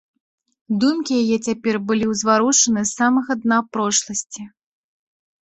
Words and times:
Думкі 0.83 1.13
яе 1.23 1.37
цяпер 1.49 1.75
былі 1.91 2.05
ўзварушаны 2.13 2.81
з 2.85 2.91
самага 2.97 3.31
дна 3.45 3.57
прошласці. 3.77 4.41